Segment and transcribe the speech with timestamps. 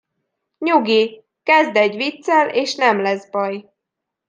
[0.57, 3.71] Nyugi, kezdd egy viccel, és nem lesz baj!